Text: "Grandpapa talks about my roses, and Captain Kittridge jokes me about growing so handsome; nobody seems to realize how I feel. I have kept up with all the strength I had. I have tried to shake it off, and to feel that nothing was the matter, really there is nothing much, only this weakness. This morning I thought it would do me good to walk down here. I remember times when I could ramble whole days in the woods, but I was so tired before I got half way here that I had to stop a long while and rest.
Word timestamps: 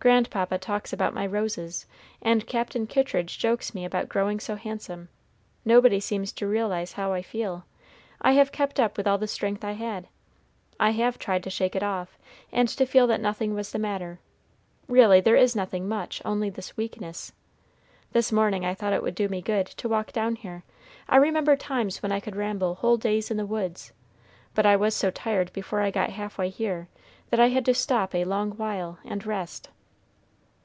"Grandpapa 0.00 0.58
talks 0.58 0.92
about 0.92 1.14
my 1.14 1.26
roses, 1.26 1.86
and 2.20 2.46
Captain 2.46 2.86
Kittridge 2.86 3.38
jokes 3.38 3.74
me 3.74 3.86
about 3.86 4.06
growing 4.06 4.38
so 4.38 4.54
handsome; 4.54 5.08
nobody 5.64 5.98
seems 5.98 6.30
to 6.30 6.46
realize 6.46 6.92
how 6.92 7.14
I 7.14 7.22
feel. 7.22 7.64
I 8.20 8.32
have 8.32 8.52
kept 8.52 8.78
up 8.78 8.98
with 8.98 9.06
all 9.06 9.16
the 9.16 9.26
strength 9.26 9.64
I 9.64 9.72
had. 9.72 10.06
I 10.78 10.90
have 10.90 11.18
tried 11.18 11.42
to 11.44 11.48
shake 11.48 11.74
it 11.74 11.82
off, 11.82 12.18
and 12.52 12.68
to 12.68 12.84
feel 12.84 13.06
that 13.06 13.20
nothing 13.22 13.54
was 13.54 13.72
the 13.72 13.78
matter, 13.78 14.20
really 14.88 15.22
there 15.22 15.36
is 15.36 15.56
nothing 15.56 15.88
much, 15.88 16.20
only 16.22 16.50
this 16.50 16.76
weakness. 16.76 17.32
This 18.12 18.30
morning 18.30 18.62
I 18.62 18.74
thought 18.74 18.92
it 18.92 19.02
would 19.02 19.14
do 19.14 19.30
me 19.30 19.40
good 19.40 19.64
to 19.68 19.88
walk 19.88 20.12
down 20.12 20.36
here. 20.36 20.64
I 21.08 21.16
remember 21.16 21.56
times 21.56 22.02
when 22.02 22.12
I 22.12 22.20
could 22.20 22.36
ramble 22.36 22.74
whole 22.74 22.98
days 22.98 23.30
in 23.30 23.38
the 23.38 23.46
woods, 23.46 23.92
but 24.54 24.66
I 24.66 24.76
was 24.76 24.94
so 24.94 25.10
tired 25.10 25.50
before 25.54 25.80
I 25.80 25.90
got 25.90 26.10
half 26.10 26.36
way 26.36 26.50
here 26.50 26.88
that 27.30 27.40
I 27.40 27.48
had 27.48 27.64
to 27.64 27.72
stop 27.74 28.14
a 28.14 28.26
long 28.26 28.50
while 28.58 28.98
and 29.02 29.24
rest. 29.24 29.70